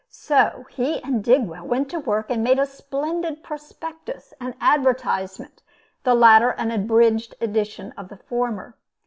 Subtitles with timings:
[0.09, 5.61] So he and Digwell went to work and made a splendid prospectus and advertisement,
[6.01, 8.75] the latter an abridged edition of the former.